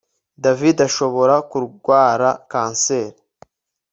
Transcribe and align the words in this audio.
David 0.43 0.77
ashobora 0.87 1.35
kurwara 1.49 2.29
kanseri 2.51 3.19